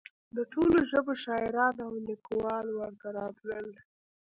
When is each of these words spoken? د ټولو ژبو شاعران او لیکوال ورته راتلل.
د 0.35 0.37
ټولو 0.53 0.77
ژبو 0.91 1.13
شاعران 1.23 1.75
او 1.85 1.91
لیکوال 2.07 2.65
ورته 2.71 3.07
راتلل. 3.17 3.67